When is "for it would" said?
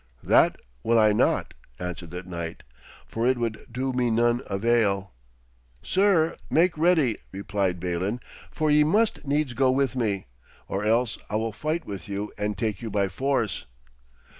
3.05-3.67